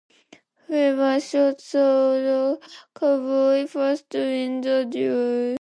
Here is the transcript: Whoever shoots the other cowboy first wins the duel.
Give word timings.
Whoever 0.65 1.19
shoots 1.19 1.73
the 1.73 1.79
other 1.79 2.57
cowboy 2.95 3.67
first 3.67 4.05
wins 4.11 4.65
the 4.65 4.83
duel. 4.89 5.49